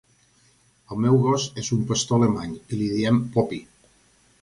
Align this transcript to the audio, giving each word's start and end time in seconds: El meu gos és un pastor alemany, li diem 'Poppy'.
El 0.95 1.01
meu 1.03 1.19
gos 1.27 1.45
és 1.65 1.71
un 1.77 1.85
pastor 1.91 2.19
alemany, 2.19 2.59
li 2.81 2.91
diem 2.97 3.25
'Poppy'. 3.31 3.65